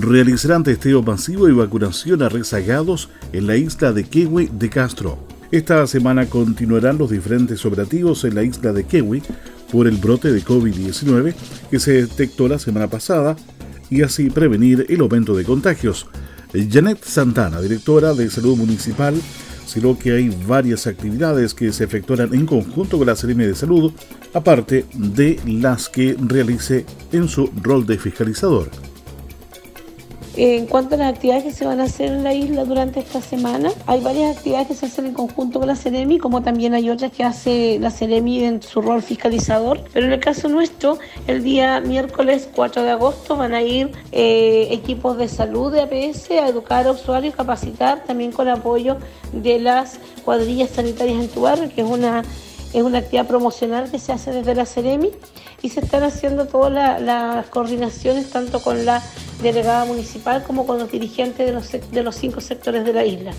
[0.00, 5.18] realizarán testeo masivo y vacunación a rezagados en la isla de Kewi de Castro.
[5.50, 9.22] Esta semana continuarán los diferentes operativos en la isla de Kewi
[9.70, 11.34] por el brote de COVID-19
[11.70, 13.36] que se detectó la semana pasada
[13.90, 16.06] y así prevenir el aumento de contagios.
[16.70, 19.14] Janet Santana, directora de Salud Municipal,
[19.66, 23.92] sino que hay varias actividades que se efectuarán en conjunto con la Seremi de Salud,
[24.32, 28.70] aparte de las que realice en su rol de fiscalizador.
[30.36, 33.20] En cuanto a las actividades que se van a hacer en la isla durante esta
[33.20, 36.90] semana, hay varias actividades que se hacen en conjunto con la Ceremi, como también hay
[36.90, 39.82] otras que hace la Ceremi en su rol fiscalizador.
[39.92, 44.68] Pero en el caso nuestro, el día miércoles 4 de agosto van a ir eh,
[44.72, 48.96] equipos de salud de APS a educar a usuarios, capacitar, también con apoyo
[49.32, 52.24] de las cuadrillas sanitarias en tu barrio, que es una,
[52.74, 55.10] es una actividad promocional que se hace desde la Ceremi
[55.62, 59.00] y se están haciendo todas las coordinaciones tanto con la
[59.40, 63.32] delegada municipal como con los dirigentes de los, de los cinco sectores de la isla.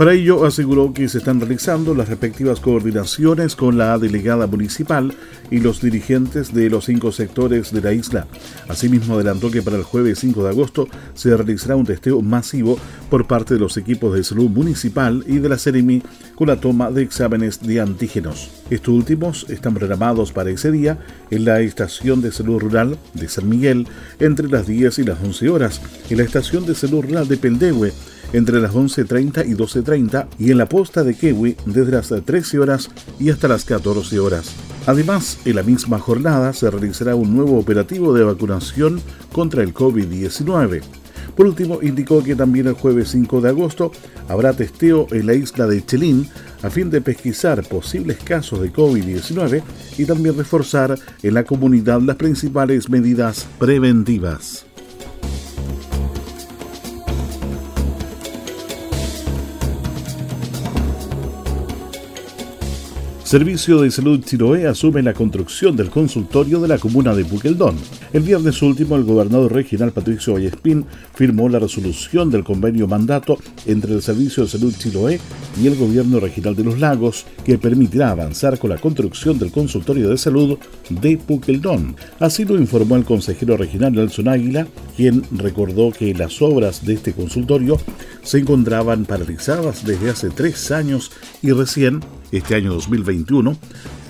[0.00, 5.12] Para ello aseguró que se están realizando las respectivas coordinaciones con la delegada municipal
[5.50, 8.26] y los dirigentes de los cinco sectores de la isla.
[8.66, 12.78] Asimismo adelantó que para el jueves 5 de agosto se realizará un testeo masivo
[13.10, 16.02] por parte de los equipos de salud municipal y de la CEREMI
[16.34, 18.50] con la toma de exámenes de antígenos.
[18.70, 20.98] Estos últimos están programados para ese día
[21.30, 23.86] en la estación de salud rural de San Miguel
[24.18, 27.92] entre las 10 y las 11 horas, en la estación de salud rural de Peldehue
[28.32, 32.90] entre las 11.30 y 12.30 y en la posta de Kewi desde las 13 horas
[33.18, 34.52] y hasta las 14 horas.
[34.86, 39.00] Además, en la misma jornada se realizará un nuevo operativo de vacunación
[39.32, 40.82] contra el COVID-19.
[41.36, 43.92] Por último, indicó que también el jueves 5 de agosto
[44.28, 46.28] habrá testeo en la isla de Chelín
[46.62, 49.62] a fin de pesquisar posibles casos de COVID-19
[49.96, 54.66] y también reforzar en la comunidad las principales medidas preventivas.
[63.30, 67.76] Servicio de Salud Chiloé asume la construcción del consultorio de la comuna de Buqueldón.
[68.12, 73.94] El viernes último, el gobernador regional Patricio Vallespín firmó la resolución del convenio mandato entre
[73.94, 75.20] el Servicio de Salud Chiloé
[75.62, 80.08] y el gobierno regional de los lagos, que permitirá avanzar con la construcción del consultorio
[80.08, 80.58] de salud
[80.88, 81.94] de Puqueldón.
[82.18, 87.12] Así lo informó el consejero regional Nelson Águila, quien recordó que las obras de este
[87.12, 87.78] consultorio
[88.24, 92.00] se encontraban paralizadas desde hace tres años y recién
[92.32, 93.56] este año 2021,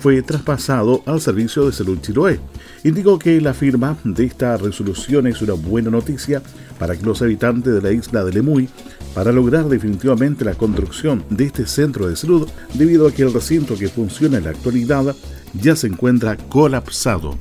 [0.01, 2.39] fue traspasado al Servicio de Salud Chiloé.
[2.83, 6.41] Indicó que la firma de esta resolución es una buena noticia
[6.79, 8.69] para que los habitantes de la isla de Lemuy
[9.13, 13.77] para lograr definitivamente la construcción de este centro de salud debido a que el recinto
[13.77, 15.15] que funciona en la actualidad
[15.53, 17.37] ya se encuentra colapsado.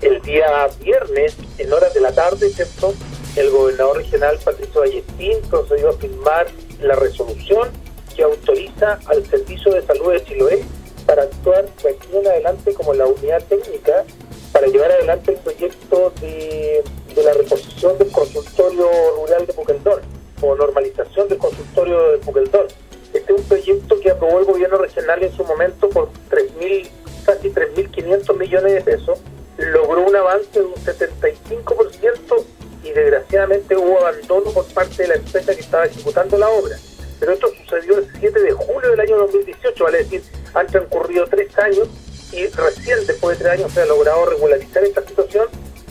[0.00, 0.46] El día
[0.82, 2.92] viernes, en horas de la tarde, ¿cierto?
[3.36, 6.46] el gobernador regional Patricio Vallespín procedió a firmar
[6.80, 7.68] la resolución
[8.14, 10.64] que autoriza al Servicio de Salud de Chiloé
[11.06, 14.04] para actuar de aquí en adelante como la unidad técnica
[14.52, 16.84] para llevar adelante el proyecto de,
[17.22, 20.00] la reposición del consultorio rural de Puqueldón
[20.40, 22.66] o normalización del consultorio de Puqueldón.
[23.12, 26.88] Este es un proyecto que aprobó el gobierno regional en su momento por 3.000,
[27.24, 29.18] casi 3.500 millones de pesos.
[29.58, 32.44] Logró un avance de un 75%
[32.84, 36.76] y desgraciadamente hubo abandono por parte de la empresa que estaba ejecutando la obra
[37.22, 40.24] pero esto sucedió el 7 de julio del año 2018, vale decir,
[40.54, 41.86] han transcurrido tres años
[42.32, 45.46] y recién después de tres años se ha logrado regularizar esta situación.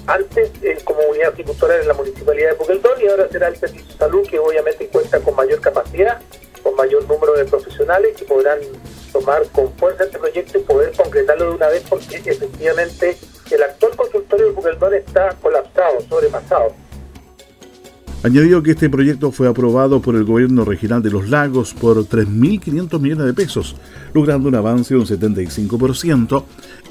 [0.07, 3.94] Antes, eh, como unidad ejecutora en la municipalidad de Puqueldón y ahora será el Servicio
[3.94, 6.19] de Salud, que obviamente cuenta con mayor capacidad,
[6.62, 8.60] con mayor número de profesionales que podrán
[9.13, 13.16] tomar con fuerza este proyecto y poder concretarlo de una vez, porque efectivamente
[13.50, 16.75] el actual consultorio de Puqueldón está colapsado, sobrepasado.
[18.23, 23.00] Añadió que este proyecto fue aprobado por el gobierno regional de los lagos por 3.500
[23.00, 23.75] millones de pesos,
[24.13, 26.44] logrando un avance de un 75%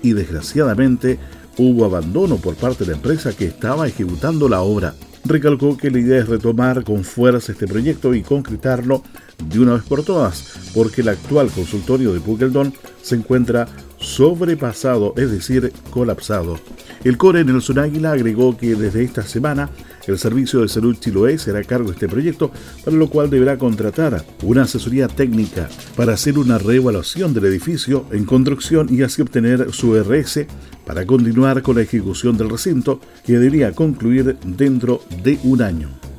[0.02, 1.20] y desgraciadamente
[1.56, 4.94] hubo abandono por parte de la empresa que estaba ejecutando la obra.
[5.24, 9.04] Recalcó que la idea es retomar con fuerza este proyecto y concretarlo
[9.44, 13.68] de una vez por todas, porque el actual consultorio de Pukeldon se encuentra
[13.98, 16.58] sobrepasado, es decir, colapsado.
[17.04, 19.70] El CORE Nelson Águila agregó que desde esta semana
[20.06, 22.50] el Servicio de Salud Chiloé será cargo de este proyecto,
[22.84, 28.24] para lo cual deberá contratar una asesoría técnica para hacer una reevaluación del edificio en
[28.24, 30.46] construcción y así obtener su RS
[30.84, 36.09] para continuar con la ejecución del recinto que debería concluir dentro de un año.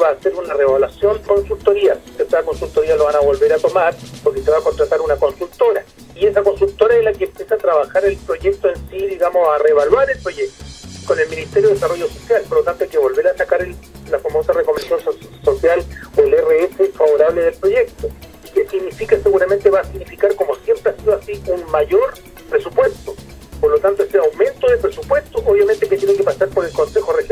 [0.00, 1.98] Va a hacer una reevaluación consultoría.
[2.18, 3.94] Esta consultoría lo van a volver a tomar
[4.24, 7.58] porque se va a contratar una consultora y esa consultora es la que empieza a
[7.58, 10.64] trabajar el proyecto en sí, digamos, a reevaluar el proyecto
[11.06, 12.42] con el Ministerio de Desarrollo Social.
[12.48, 13.66] Por lo tanto, hay que volver a sacar
[14.10, 15.00] la famosa recomendación
[15.42, 15.84] social
[16.16, 18.08] o el RS favorable del proyecto.
[18.54, 19.18] ¿Qué significa?
[19.22, 22.14] Seguramente va a significar, como siempre ha sido así, un mayor
[22.48, 23.14] presupuesto.
[23.60, 27.12] Por lo tanto, ese aumento de presupuesto, obviamente que tiene que pasar por el Consejo
[27.12, 27.29] Regional.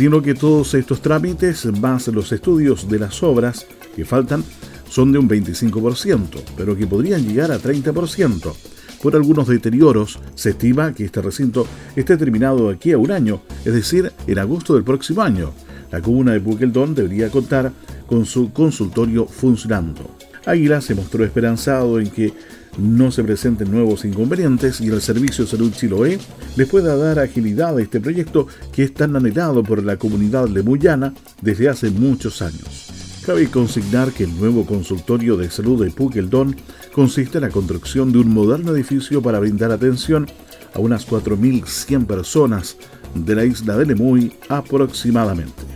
[0.00, 4.42] Sino que todos estos trámites más los estudios de las obras que faltan
[4.88, 8.54] son de un 25%, pero que podrían llegar a 30%.
[9.02, 13.74] Por algunos deterioros, se estima que este recinto esté terminado aquí a un año, es
[13.74, 15.52] decir, en agosto del próximo año.
[15.92, 17.70] La comuna de Puqueldón debería contar
[18.06, 20.16] con su consultorio funcionando.
[20.46, 22.32] Águila se mostró esperanzado en que
[22.78, 26.18] no se presenten nuevos inconvenientes y el Servicio de Salud Chiloé
[26.56, 31.12] les pueda dar agilidad a este proyecto que es tan anhelado por la comunidad lemuyana
[31.42, 32.90] desde hace muchos años.
[33.26, 36.56] Cabe consignar que el nuevo consultorio de salud de Puqueldón
[36.92, 40.26] consiste en la construcción de un moderno edificio para brindar atención
[40.72, 42.76] a unas 4.100 personas
[43.14, 45.69] de la isla de Lemuy aproximadamente.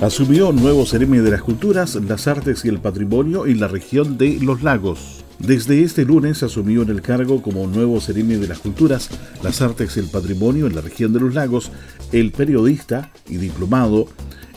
[0.00, 4.38] Asumió nuevo Ceremi de las Culturas, las Artes y el Patrimonio en la región de
[4.40, 5.24] Los Lagos.
[5.38, 9.10] Desde este lunes asumió en el cargo como nuevo Ceremi de las Culturas,
[9.42, 11.70] las Artes y el Patrimonio en la región de Los Lagos
[12.12, 14.08] el periodista y diplomado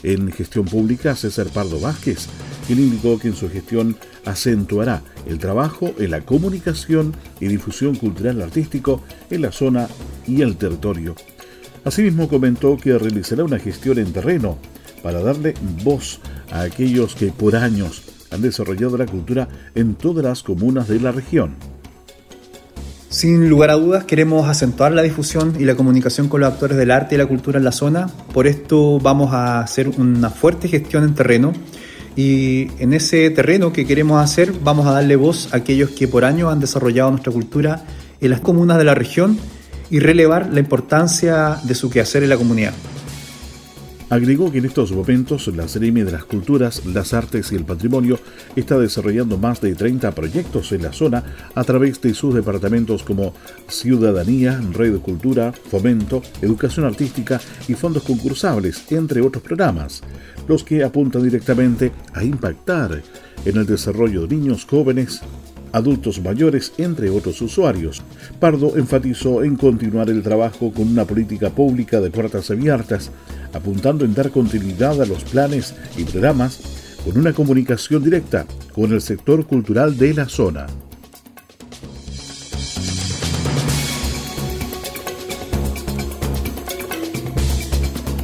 [0.02, 2.26] en gestión pública César Pardo Vázquez,
[2.66, 8.40] quien indicó que en su gestión acentuará el trabajo en la comunicación y difusión cultural
[8.40, 9.88] artístico en la zona
[10.26, 11.14] y el territorio.
[11.84, 14.58] Asimismo comentó que realizará una gestión en terreno
[15.04, 15.52] para darle
[15.84, 16.18] voz
[16.50, 21.12] a aquellos que por años han desarrollado la cultura en todas las comunas de la
[21.12, 21.56] región.
[23.10, 26.90] Sin lugar a dudas, queremos acentuar la difusión y la comunicación con los actores del
[26.90, 28.06] arte y la cultura en la zona.
[28.32, 31.52] Por esto vamos a hacer una fuerte gestión en terreno
[32.16, 36.24] y en ese terreno que queremos hacer vamos a darle voz a aquellos que por
[36.24, 37.84] años han desarrollado nuestra cultura
[38.22, 39.38] en las comunas de la región
[39.90, 42.72] y relevar la importancia de su quehacer en la comunidad.
[44.14, 48.20] Agregó que en estos momentos la Seremi de las Culturas, las Artes y el Patrimonio
[48.54, 53.34] está desarrollando más de 30 proyectos en la zona a través de sus departamentos como
[53.66, 60.00] Ciudadanía, Red Cultura, Fomento, Educación Artística y fondos concursables, entre otros programas,
[60.46, 63.02] los que apuntan directamente a impactar
[63.44, 65.22] en el desarrollo de niños, jóvenes,
[65.74, 68.02] adultos mayores, entre otros usuarios.
[68.38, 73.10] Pardo enfatizó en continuar el trabajo con una política pública de puertas abiertas,
[73.52, 76.60] apuntando en dar continuidad a los planes y programas
[77.04, 80.66] con una comunicación directa con el sector cultural de la zona.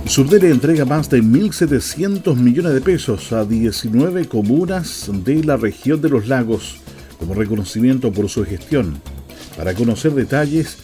[0.07, 6.09] Subdere entrega más de 1.700 millones de pesos a 19 comunas de la región de
[6.09, 6.81] los lagos
[7.21, 9.01] como reconocimiento por su gestión.
[9.57, 10.79] Para conocer detalles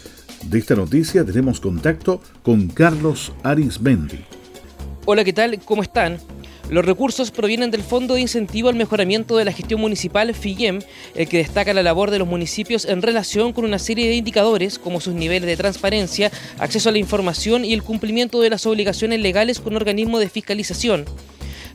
[0.44, 4.20] de esta noticia tenemos contacto con Carlos Arismendi.
[5.06, 5.58] Hola, ¿qué tal?
[5.64, 6.18] ¿Cómo están?
[6.68, 10.80] Los recursos provienen del Fondo de Incentivo al Mejoramiento de la Gestión Municipal FIGEM,
[11.14, 14.78] el que destaca la labor de los municipios en relación con una serie de indicadores
[14.80, 19.20] como sus niveles de transparencia, acceso a la información y el cumplimiento de las obligaciones
[19.20, 21.04] legales con organismos de fiscalización.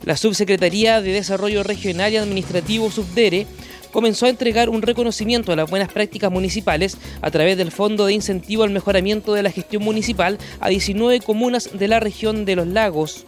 [0.04, 3.48] La Subsecretaría de Desarrollo Regional y Administrativo Subdere
[3.92, 8.14] comenzó a entregar un reconocimiento a las buenas prácticas municipales a través del Fondo de
[8.14, 12.68] Incentivo al Mejoramiento de la Gestión Municipal a 19 comunas de la región de los
[12.68, 13.26] lagos.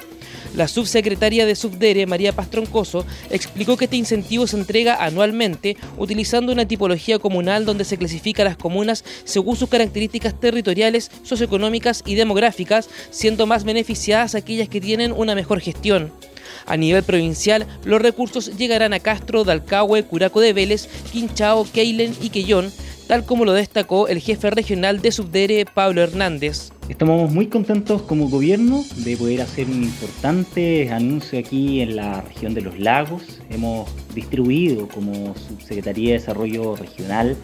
[0.55, 6.67] La subsecretaria de Subdere, María Pastroncoso, explicó que este incentivo se entrega anualmente utilizando una
[6.67, 13.47] tipología comunal donde se clasifica las comunas según sus características territoriales, socioeconómicas y demográficas, siendo
[13.47, 16.11] más beneficiadas aquellas que tienen una mejor gestión.
[16.65, 22.29] A nivel provincial, los recursos llegarán a Castro, Dalcahue, Curaco de Vélez, Quinchao, Keilen y
[22.29, 22.71] Quellón,
[23.07, 26.71] tal como lo destacó el jefe regional de Subdere, Pablo Hernández.
[26.89, 32.53] Estamos muy contentos como gobierno de poder hacer un importante anuncio aquí en la región
[32.53, 33.41] de los lagos.
[33.49, 37.37] Hemos distribuido como Subsecretaría de Desarrollo Regional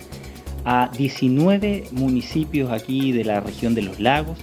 [0.66, 4.38] a 19 municipios aquí de la región de los lagos,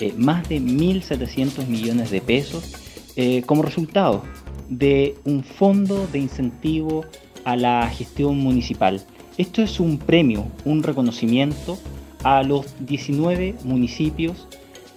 [0.00, 2.74] eh, más de 1.700 millones de pesos,
[3.14, 4.22] eh, como resultado
[4.70, 7.04] de un fondo de incentivo
[7.44, 9.02] a la gestión municipal.
[9.36, 11.78] Esto es un premio, un reconocimiento
[12.24, 14.48] a los 19 municipios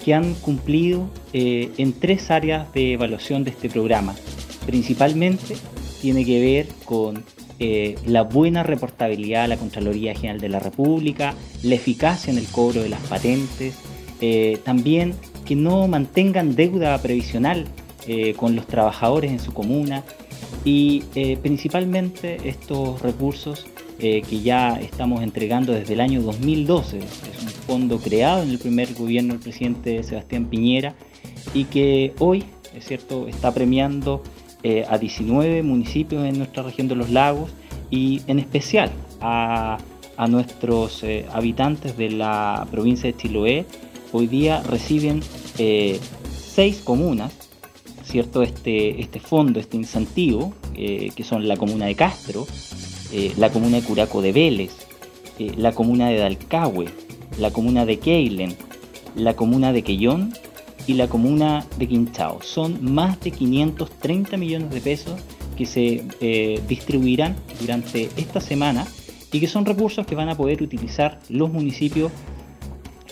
[0.04, 4.16] que han cumplido eh, en tres áreas de evaluación de este programa.
[4.66, 5.58] Principalmente
[6.02, 7.22] tiene que ver con
[7.60, 12.48] eh, la buena reportabilidad a la Contraloría General de la República, la eficacia en el
[12.48, 13.76] cobro de las patentes,
[14.64, 15.14] también
[15.46, 17.66] que no mantengan deuda previsional
[18.38, 20.04] con los trabajadores en su comuna
[20.64, 21.02] y
[21.42, 23.66] principalmente estos recursos
[23.98, 26.98] eh, que ya estamos entregando desde el año 2012.
[26.98, 27.06] Es
[27.42, 30.96] un fondo creado en el primer gobierno del presidente Sebastián Piñera
[31.54, 32.44] y que hoy,
[32.76, 34.22] es cierto, está premiando
[34.64, 37.52] eh, a 19 municipios en nuestra región de los lagos
[37.90, 39.78] y en especial a,
[40.28, 43.66] nuestros eh, habitantes de la provincia de Chiloé.
[44.12, 45.22] Hoy día reciben
[46.38, 47.45] seis comunas,
[48.16, 48.44] ¿cierto?
[48.44, 52.48] Este, este fondo, este incentivo, que son la comuna de Castro,
[53.12, 54.72] eh, la comuna de Curaco de Vélez,
[55.38, 56.88] eh, la comuna de Dalcahue,
[57.40, 58.56] la comuna de Keilen,
[59.16, 60.34] la comuna de Quellón
[60.88, 62.42] y la comuna de Quinchao.
[62.42, 65.20] Son más de 530 millones de pesos
[65.58, 68.88] que se eh, distribuirán durante esta semana
[69.32, 72.14] y que son recursos que van a poder utilizar los municipios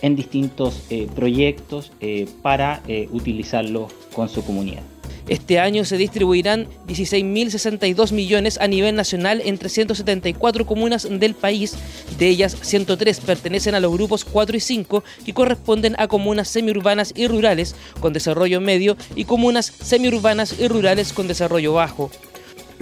[0.01, 0.83] en distintos
[1.15, 1.93] proyectos
[2.41, 2.81] para
[3.13, 4.92] utilizarlos con su comunidad.
[5.27, 11.75] Este año se distribuirán 16.062 millones a nivel nacional en 374 comunas del país.
[12.17, 17.13] De ellas, 103 pertenecen a los grupos 4 y 5, que corresponden a comunas semiurbanas
[17.15, 22.11] y rurales con desarrollo medio y comunas semiurbanas y rurales con desarrollo bajo.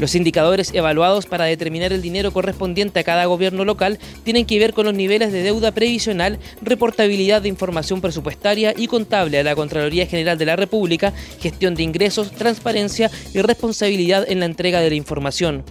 [0.02, 4.74] Los indicadores evaluados para determinar el dinero correspondiente a cada gobierno local tienen que ver
[4.74, 10.08] con los niveles de deuda previsional, reportabilidad de información presupuestaria y contable a la Contraloría
[10.08, 14.96] General de la República, gestión de ingresos, transparencia y responsabilidad en la entrega de la
[14.96, 15.64] información.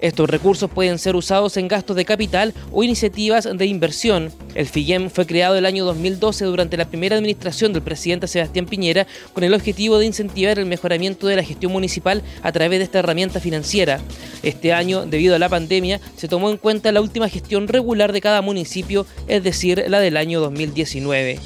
[0.00, 4.32] Estos recursos pueden ser usados en gastos de capital o iniciativas de inversión.
[4.54, 9.06] El FIGEM fue creado el año 2012 durante la primera administración del presidente Sebastián Piñera
[9.32, 13.00] con el objetivo de incentivar el mejoramiento de la gestión municipal a través de esta
[13.00, 14.00] herramienta financiera.
[14.42, 18.20] Este año, debido a la pandemia, se tomó en cuenta la última gestión regular de
[18.20, 21.40] cada municipio, es decir, la del año 2019.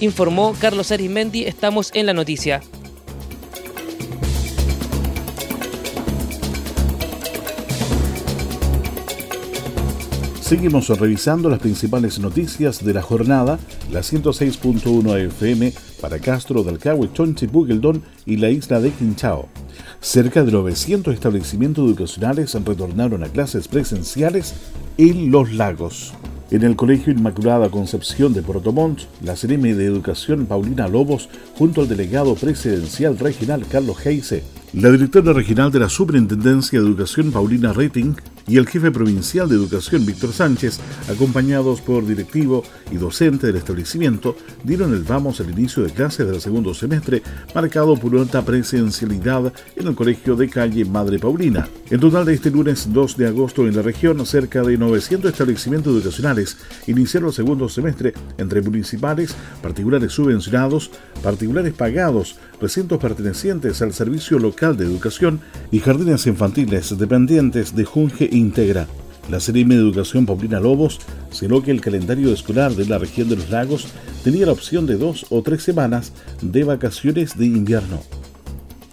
[0.00, 2.62] Informó Carlos Arismendi, estamos en la noticia.
[10.50, 13.60] Seguimos revisando las principales noticias de la jornada,
[13.92, 19.46] la 106.1 FM para Castro, Dalcahue, Chonchi, Bugeldón y la isla de Quinchao.
[20.00, 24.54] Cerca de 900 establecimientos educacionales retornaron a clases presenciales
[24.98, 26.14] en Los Lagos.
[26.50, 31.82] En el Colegio Inmaculada Concepción de Puerto Montt, la CNM de Educación Paulina Lobos, junto
[31.82, 34.42] al delegado presidencial regional Carlos Heise,
[34.72, 38.14] la directora regional de la Superintendencia de Educación Paulina Rating
[38.46, 44.36] y el jefe provincial de educación Víctor Sánchez, acompañados por directivo y docente del establecimiento,
[44.62, 47.22] dieron el vamos al inicio de clases del segundo semestre,
[47.54, 51.68] marcado por una presencialidad en el colegio de calle Madre Paulina.
[51.90, 55.92] En total de este lunes 2 de agosto en la región, cerca de 900 establecimientos
[55.94, 60.90] educacionales iniciaron el segundo semestre entre municipales, particulares subvencionados,
[61.22, 65.40] particulares pagados, recintos pertenecientes al Servicio Local de Educación
[65.70, 68.86] y jardines infantiles dependientes de Junge Integra.
[69.30, 71.00] La CRM de Educación Paulina Lobos
[71.30, 73.86] señaló que el calendario escolar de la región de los lagos
[74.24, 76.12] tenía la opción de dos o tres semanas
[76.42, 78.00] de vacaciones de invierno.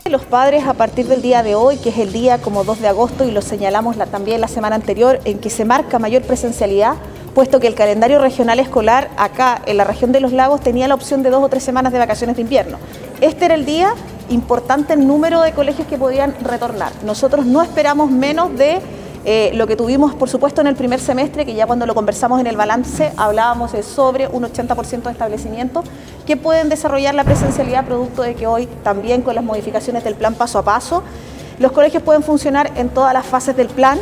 [0.09, 2.87] Los padres a partir del día de hoy, que es el día como 2 de
[2.87, 6.93] agosto y lo señalamos también la semana anterior, en que se marca mayor presencialidad,
[7.35, 10.95] puesto que el calendario regional escolar acá en la región de los lagos tenía la
[10.95, 12.77] opción de dos o tres semanas de vacaciones de invierno.
[13.21, 13.93] Este era el día
[14.29, 16.91] importante el número de colegios que podían retornar.
[17.03, 18.79] Nosotros no esperamos menos de
[19.29, 22.39] Eh, lo que tuvimos, por supuesto, en el primer semestre, que ya cuando lo conversamos
[22.39, 25.83] en el balance, hablábamos sobre un 80% de establecimientos
[26.25, 30.33] que pueden desarrollar la presencialidad producto de que hoy también con las modificaciones del plan
[30.35, 31.03] paso a paso,
[31.59, 33.99] los colegios pueden funcionar en todas las fases del plan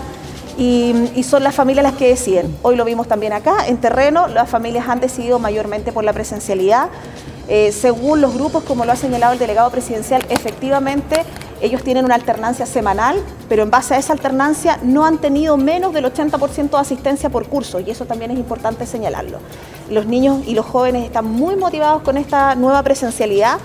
[0.59, 2.55] y, y, son las familias las que deciden.
[2.61, 6.89] Hoy lo vimos también acá, en terreno, las familias han decidido mayormente por la presencialidad.
[7.47, 11.23] Eh, según los grupos, como lo ha señalado el delegado presidencial, efectivamente
[11.61, 15.93] ellos tienen una alternancia semanal, pero en base a esa alternancia no han tenido menos
[15.93, 19.39] del 80% de asistencia por curso y eso también es importante señalarlo.
[19.89, 23.59] Los niños y los jóvenes están muy motivados con esta nueva presencialidad.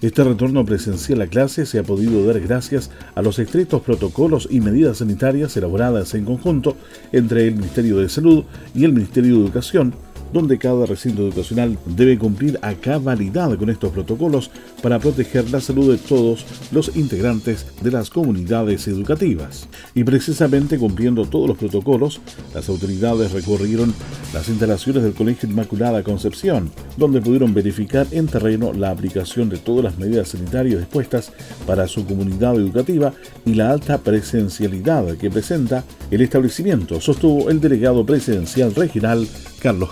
[0.00, 4.60] Este retorno presencial a clase se ha podido dar gracias a los estrictos protocolos y
[4.60, 6.76] medidas sanitarias elaboradas en conjunto
[7.10, 9.94] entre el Ministerio de Salud y el Ministerio de Educación,
[10.32, 14.50] donde cada recinto educacional debe cumplir a cabalidad con estos protocolos
[14.82, 19.68] para proteger la salud de todos los integrantes de las comunidades educativas.
[19.94, 22.20] Y precisamente cumpliendo todos los protocolos,
[22.54, 23.94] las autoridades recorrieron
[24.32, 29.84] las instalaciones del Colegio Inmaculada Concepción, donde pudieron verificar en terreno la aplicación de todas
[29.84, 31.32] las medidas sanitarias dispuestas
[31.66, 33.12] para su comunidad educativa
[33.46, 39.26] y la alta presencialidad que presenta el establecimiento, sostuvo el delegado presidencial regional
[39.60, 39.90] Carlos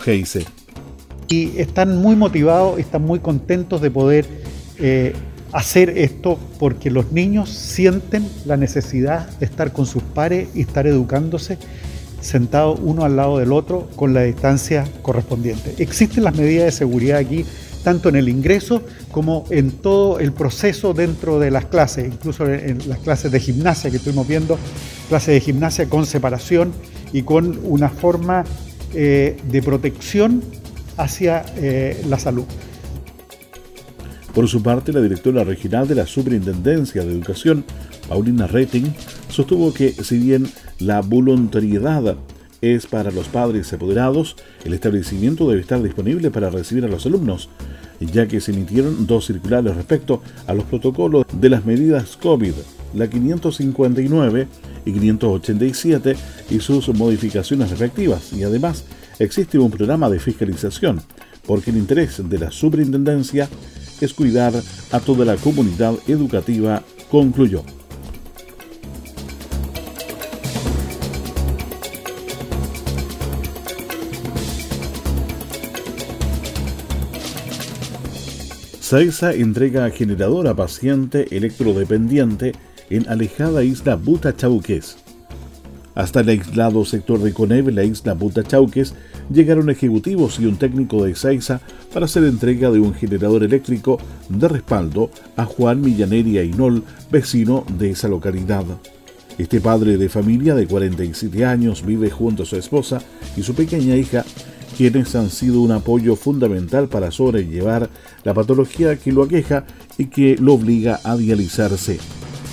[1.29, 4.27] Y están muy motivados, están muy contentos de poder
[4.79, 5.15] eh,
[5.53, 10.87] hacer esto porque los niños sienten la necesidad de estar con sus pares y estar
[10.87, 11.59] educándose
[12.21, 15.75] sentados uno al lado del otro con la distancia correspondiente.
[15.79, 17.45] Existen las medidas de seguridad aquí,
[17.85, 22.89] tanto en el ingreso como en todo el proceso dentro de las clases, incluso en
[22.89, 24.59] las clases de gimnasia que estuvimos viendo,
[25.09, 26.73] clases de gimnasia con separación
[27.13, 28.45] y con una forma
[28.95, 30.43] eh, de protección
[30.97, 32.45] hacia eh, la salud.
[34.35, 37.65] Por su parte, la directora regional de la Superintendencia de Educación,
[38.09, 38.85] Paulina Rating,
[39.29, 40.47] sostuvo que si bien
[40.79, 42.17] la voluntariedad
[42.61, 47.49] es para los padres apoderados, el establecimiento debe estar disponible para recibir a los alumnos,
[48.01, 52.53] ya que se emitieron dos circulares respecto a los protocolos de las medidas COVID,
[52.97, 54.49] la 559
[54.85, 56.17] y 587
[56.51, 58.85] y sus modificaciones respectivas, y además
[59.19, 61.03] existe un programa de fiscalización,
[61.47, 63.49] porque el interés de la superintendencia
[64.01, 64.53] es cuidar
[64.93, 67.63] a toda la comunidad educativa, concluyó.
[78.87, 82.53] SAISA entrega generador a paciente electrodependiente
[82.91, 84.97] en alejada isla Butachauques.
[85.95, 88.95] Hasta el aislado sector de Coneve, la isla Butachauques,
[89.31, 91.61] llegaron ejecutivos y un técnico de SAISA
[91.93, 97.91] para hacer entrega de un generador eléctrico de respaldo a Juan Millaneri Ainol, vecino de
[97.91, 98.65] esa localidad.
[99.39, 103.01] Este padre de familia de 47 años vive junto a su esposa
[103.37, 104.25] y su pequeña hija
[104.77, 107.89] quienes han sido un apoyo fundamental para sobrellevar
[108.25, 109.65] la patología que lo aqueja
[109.97, 111.99] y que lo obliga a dializarse.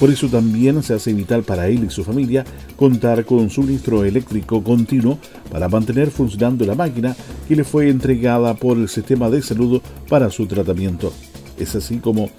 [0.04, 2.44] Por eso también se hace vital para él y su familia
[2.76, 5.18] contar con suministro eléctrico continuo
[5.50, 7.16] para mantener funcionando la máquina
[7.48, 11.14] que le fue entregada por el sistema de salud para su tratamiento.
[11.58, 12.30] Es así como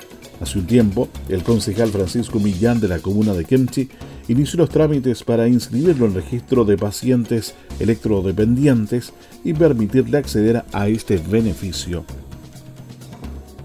[0.42, 3.88] Hace un tiempo, el concejal Francisco Millán de la comuna de Kemchi
[4.28, 11.16] inició los trámites para inscribirlo en registro de pacientes electrodependientes y permitirle acceder a este
[11.16, 12.04] beneficio.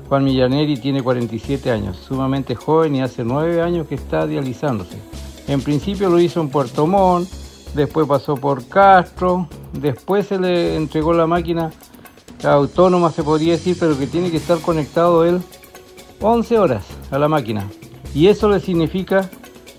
[0.09, 4.97] Juan Millaneri tiene 47 años, sumamente joven y hace 9 años que está dializándose.
[5.47, 7.29] En principio lo hizo en Puerto Montt,
[7.75, 11.71] después pasó por Castro, después se le entregó la máquina
[12.43, 15.41] autónoma, se podría decir, pero que tiene que estar conectado él
[16.21, 17.69] 11 horas a la máquina.
[18.15, 19.29] Y eso le significa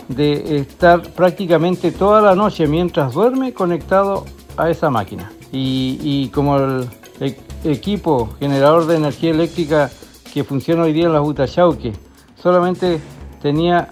[0.06, 4.24] de estar prácticamente toda la noche mientras duerme conectado
[4.56, 5.32] a esa máquina.
[5.52, 6.88] Y, como el,
[7.20, 9.90] e-, equipo generador de energía eléctrica
[10.32, 11.92] que funciona hoy día en la Butachauque
[12.40, 13.00] solamente
[13.42, 13.88] tenía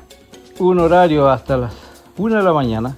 [0.58, 1.74] un horario hasta las
[2.16, 2.96] 1 de la mañana,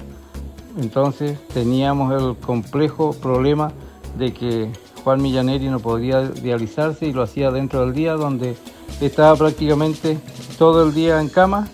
[0.78, 3.72] entonces teníamos el complejo problema
[4.18, 4.70] de que
[5.04, 8.56] Juan Millaneri no podía dializarse y lo hacía dentro del día donde
[9.00, 10.18] estaba prácticamente
[10.58, 11.68] todo el día en cama.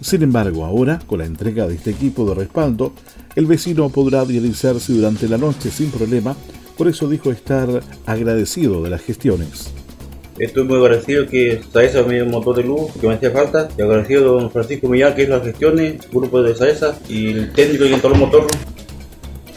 [0.00, 2.92] Sin embargo, ahora, con la entrega de este equipo de respaldo,
[3.36, 6.34] el vecino podrá dializarse durante la noche sin problema,
[6.76, 7.68] por eso dijo estar
[8.06, 9.72] agradecido de las gestiones.
[10.40, 13.68] Estoy muy agradecido que Saesa me dio un motor de luz que me hacía falta
[13.76, 17.52] y agradecido a don Francisco Millán que es las gestiones, grupo de Saesa y el
[17.52, 18.46] técnico el todo el motor.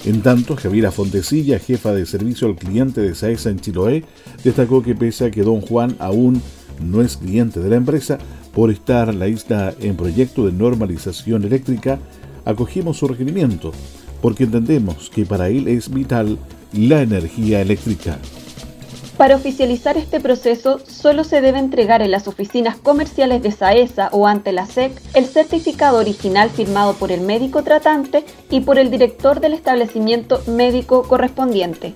[0.04, 4.04] En tanto, Javiera Fontecilla, jefa de servicio al cliente de Saesa en Chiloé,
[4.44, 6.42] destacó que pese a que don Juan aún
[6.84, 8.18] no es cliente de la empresa,
[8.54, 11.98] por estar la isla en proyecto de normalización eléctrica,
[12.44, 13.72] acogimos su requerimiento
[14.22, 16.38] porque entendemos que para él es vital
[16.74, 18.20] la energía eléctrica.
[19.24, 24.28] Para oficializar este proceso, solo se debe entregar en las oficinas comerciales de SAESA o
[24.28, 29.40] ante la SEC el certificado original firmado por el médico tratante y por el director
[29.40, 31.94] del establecimiento médico correspondiente.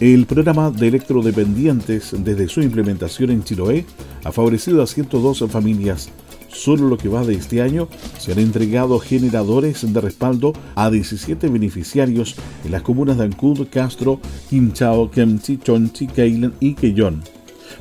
[0.00, 3.84] El programa de electrodependientes desde su implementación en Chiloé
[4.24, 6.08] ha favorecido a 102 familias
[6.54, 7.88] Solo lo que va de este año
[8.18, 14.20] se han entregado generadores de respaldo a 17 beneficiarios en las comunas de Ancud, Castro,
[14.48, 17.22] Quinchao, Kemchi, Chonchi, Keilen y Quellón.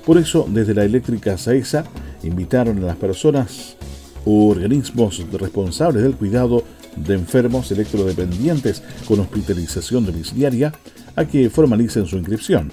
[0.06, 1.86] Por eso, desde la eléctrica Saesa,
[2.24, 3.78] invitaron a las personas
[4.26, 6.64] o organismos responsables del cuidado
[6.96, 10.74] de enfermos electrodependientes con hospitalización domiciliaria
[11.16, 12.72] a que formalicen su inscripción.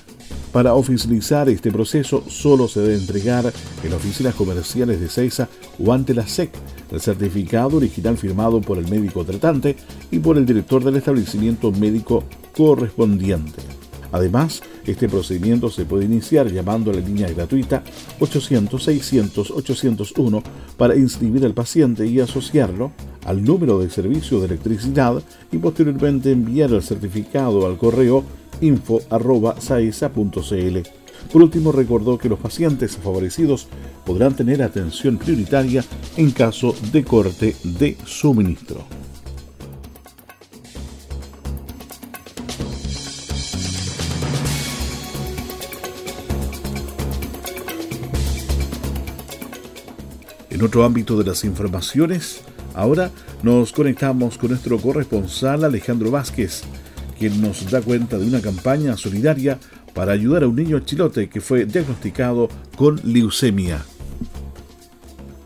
[0.53, 3.53] Para oficializar este proceso solo se debe entregar
[3.85, 6.51] en oficinas comerciales de CESA o ante la SEC
[6.91, 9.77] el certificado original firmado por el médico tratante
[10.11, 12.25] y por el director del establecimiento médico
[12.57, 13.63] correspondiente.
[14.11, 14.61] Además,
[14.91, 17.85] este procedimiento se puede iniciar llamando a la línea gratuita
[18.21, 20.43] 800-600-801
[20.77, 22.93] para inscribir al paciente y asociarlo
[23.25, 25.23] al número de servicio de electricidad
[25.53, 28.25] y posteriormente enviar el certificado al correo
[28.61, 30.79] info.saesa.cl.
[31.33, 33.69] Por último, recordó que los pacientes favorecidos
[34.05, 35.85] podrán tener atención prioritaria
[36.17, 39.00] en caso de corte de suministro.
[50.61, 52.43] En otro ámbito de las informaciones,
[52.75, 53.11] ahora
[53.43, 56.65] nos conectamos con nuestro corresponsal Alejandro Vázquez,
[57.19, 59.59] quien nos da cuenta de una campaña solidaria
[59.95, 63.83] para ayudar a un niño chilote que fue diagnosticado con leucemia.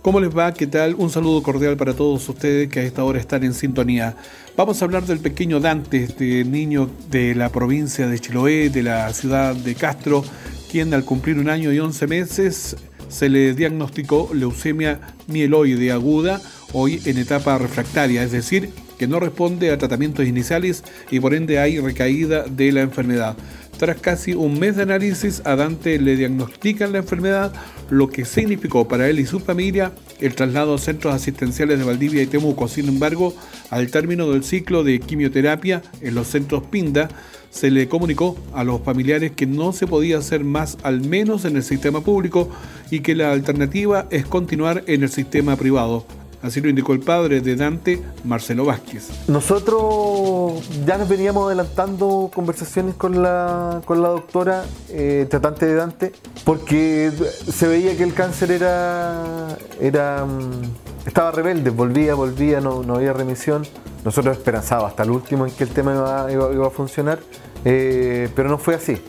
[0.03, 0.53] ¿Cómo les va?
[0.53, 0.97] ¿Qué tal?
[0.97, 4.17] Un saludo cordial para todos ustedes que a esta hora están en sintonía.
[4.57, 9.13] Vamos a hablar del pequeño Dante, este niño de la provincia de Chiloé, de la
[9.13, 10.25] ciudad de Castro,
[10.73, 12.77] quien al cumplir un año y once meses
[13.09, 16.41] se le diagnosticó leucemia mieloide aguda,
[16.73, 21.59] hoy en etapa refractaria, es decir, que no responde a tratamientos iniciales y por ende
[21.59, 23.37] hay recaída de la enfermedad.
[23.79, 27.53] Tras casi un mes de análisis, a Dante le diagnostican la enfermedad,
[27.91, 32.23] lo que significó para él y su familia el traslado a centros asistenciales de Valdivia
[32.23, 32.69] y Temuco.
[32.69, 33.35] Sin embargo,
[33.71, 37.09] al término del ciclo de quimioterapia en los centros Pinda,
[37.55, 41.55] se le comunicó a los familiares que no se podía hacer más al menos en
[41.55, 42.49] el sistema público
[42.91, 46.05] y que la alternativa es continuar en el sistema privado.
[46.43, 49.09] Así lo indicó el padre de Dante, Marcelo Vázquez.
[49.29, 56.13] Nosotros ya nos veníamos adelantando conversaciones con la, con la doctora eh, tratante de Dante,
[56.45, 57.13] porque
[57.51, 63.67] se veía que el cáncer era, era mm, estaba rebelde, volvía, volvía, no, había remisión.
[64.05, 67.19] Nosotros esperanzábamos hasta el último en que el tema iba, a funcionar,
[67.65, 69.01] eh, pero no fue así.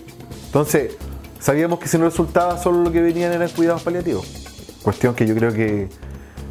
[0.45, 0.95] Entonces,
[1.39, 4.25] sabíamos que si no resultaba, solo lo que venían eran cuidados paliativos.
[4.81, 5.89] Cuestión que yo creo que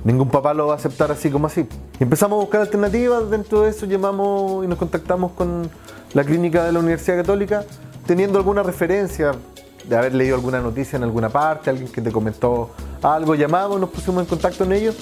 [0.05, 1.67] ningún papá lo va a aceptar así como así.
[1.99, 5.71] empezamos a buscar alternativas, dentro de eso llamamos y nos contactamos con
[6.13, 7.65] la clínica de la Universidad Católica,
[8.07, 9.33] teniendo alguna referencia
[9.89, 12.71] de haber leído alguna noticia en alguna parte, alguien que te comentó
[13.03, 14.97] algo, llamamos, nos pusimos en contacto con ellos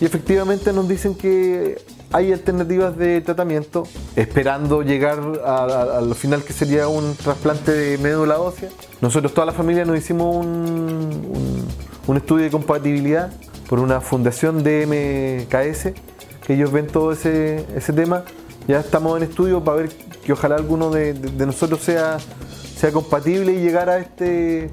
[0.00, 1.80] y efectivamente nos dicen que
[2.12, 3.84] hay alternativas de tratamiento,
[4.16, 8.68] esperando llegar al final que sería un trasplante de médula ósea.
[9.00, 11.64] Nosotros, toda la familia, nos hicimos un,
[12.06, 13.32] un estudio de compatibilidad
[13.68, 15.92] por una fundación de MKS,
[16.46, 18.24] que ellos ven todo ese, ese tema.
[18.68, 19.88] Ya estamos en estudio para ver
[20.22, 22.18] que ojalá alguno de, de nosotros sea,
[22.82, 24.68] sea compatible y llegar a este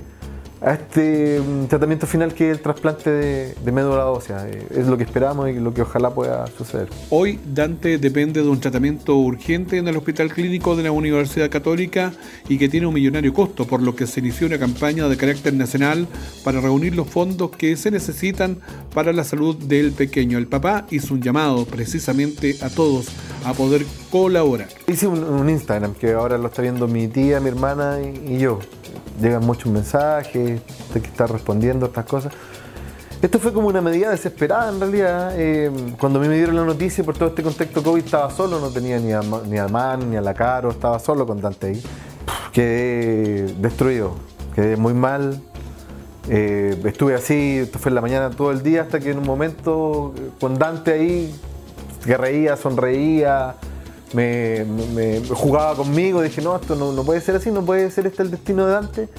[0.62, 4.48] a este mm, tratamiento final que es el trasplante de, médula ósea.
[4.50, 6.90] Eh, es lo que esperamos y lo que ojalá pueda suceder.
[7.12, 12.12] Hoy Dante depende de un tratamiento urgente en el Hospital Clínico de la Universidad Católica
[12.50, 15.54] y que tiene un millonario costo, por lo que se inició una campaña de carácter
[15.54, 16.08] nacional
[16.44, 18.58] para reunir los fondos que se necesitan
[18.92, 20.40] para la salud del pequeño.
[20.40, 23.06] El papá hizo un llamado precisamente a todos
[23.46, 24.68] a poder colaborar.
[24.88, 28.60] Hice un, Instagram que ahora lo está viendo mi tía, mi hermana y yo
[29.22, 30.62] llegan muchos mensajes,
[30.94, 32.34] de que está respondiendo a estas cosas.
[33.22, 35.34] Esto fue como una medida desesperada en realidad.
[35.36, 38.60] Eh, cuando a mí me dieron la noticia por todo este contexto COVID estaba solo,
[38.62, 41.84] no tenía ni a, ni a ni a la Caro, estaba solo con Dante ahí.
[42.54, 44.16] Quedé destruido,
[44.56, 45.42] quedé muy mal.
[46.30, 49.26] Eh, estuve así, esto fue en la mañana todo el día hasta que en un
[49.26, 51.36] momento con Dante ahí,
[52.06, 53.56] que reía, sonreía,
[54.14, 58.32] me, jugaba conmigo, dije, no, esto no, puede ser así, no puede ser este el
[58.32, 59.10] destino de Dante.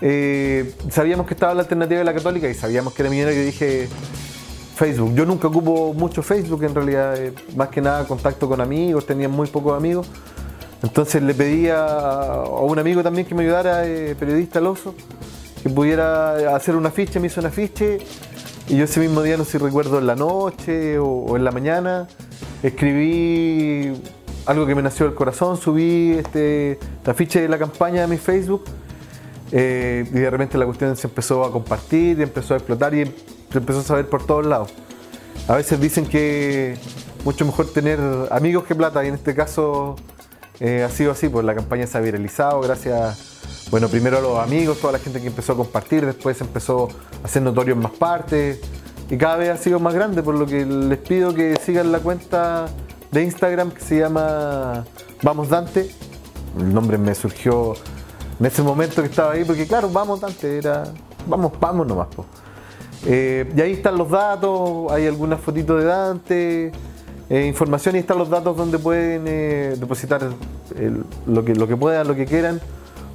[0.00, 3.46] Eh, sabíamos que estaba la alternativa de la católica y sabíamos que era millonario y
[3.46, 3.88] dije,
[4.74, 5.14] Facebook.
[5.14, 9.28] Yo nunca ocupo mucho Facebook en realidad, eh, más que nada contacto con amigos, tenía
[9.28, 10.08] muy pocos amigos.
[10.82, 14.94] Entonces le pedí a, un amigo también que me ayudara, eh, periodista Loso,
[15.62, 17.98] que pudiera hacer un afiche, me hizo un afiche
[18.68, 21.50] y yo ese mismo día, no sé si recuerdo, en la noche o, en la
[21.50, 22.08] mañana,
[22.62, 23.92] escribí
[24.46, 28.64] algo que me nació del corazón, subí este, afiche de la campaña a mi Facebook
[29.52, 33.04] eh, y de repente la cuestión se empezó a compartir, y empezó a explotar y
[33.04, 34.72] se empezó a saber por todos lados.
[35.48, 36.76] A veces dicen que
[37.24, 39.96] mucho mejor tener amigos que plata y en este caso
[40.60, 43.31] eh, ha sido así, pues la campaña se ha viralizado gracias,
[43.72, 46.88] bueno, primero a los amigos, toda la gente que empezó a compartir, después empezó
[47.22, 48.60] a hacer notorio en más partes
[49.08, 52.00] y cada vez ha sido más grande, por lo que les pido que sigan la
[52.00, 52.66] cuenta
[53.10, 54.84] de Instagram que se llama
[55.22, 55.88] Vamos Dante.
[56.58, 57.72] El nombre me surgió
[58.38, 60.84] en ese momento que estaba ahí, porque claro, Vamos Dante era,
[61.26, 62.08] vamos, vamos nomás.
[63.06, 66.72] Eh, y ahí están los datos, hay algunas fotitos de Dante
[67.30, 70.28] eh, información y están los datos donde pueden eh, depositar
[71.26, 72.60] lo, que, lo que puedan, lo que quieran,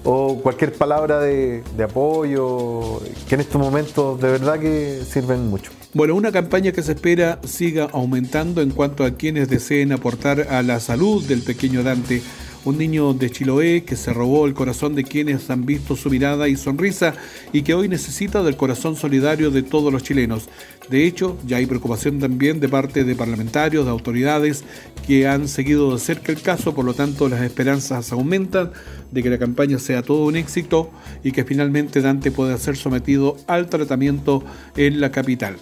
[0.04, 5.72] o cualquier palabra de, apoyo, que en estos momentos de verdad que sirven mucho.
[5.94, 10.62] Bueno, una campaña que se espera siga aumentando en cuanto a quienes deseen aportar a
[10.62, 12.22] la salud del pequeño Dante
[12.68, 16.50] un niño de Chiloé que se robó el corazón de quienes han visto su mirada
[16.50, 17.14] y sonrisa
[17.54, 20.50] y que hoy necesita del corazón solidario de todos los chilenos.
[20.90, 24.66] De hecho, ya hay preocupación también de parte de parlamentarios, de autoridades
[25.08, 28.72] que han seguido de cerca el caso, por lo tanto las esperanzas aumentan
[29.12, 30.92] de que la campaña sea todo un éxito
[31.24, 34.44] y que finalmente Dante pueda ser sometido al tratamiento
[34.76, 35.56] en la capital.